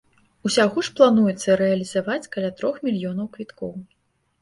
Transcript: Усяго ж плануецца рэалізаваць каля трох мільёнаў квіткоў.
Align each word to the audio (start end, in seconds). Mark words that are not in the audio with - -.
Усяго 0.49 0.83
ж 0.87 0.95
плануецца 0.99 1.59
рэалізаваць 1.63 2.29
каля 2.35 2.53
трох 2.59 2.83
мільёнаў 2.91 3.33
квіткоў. 3.39 3.73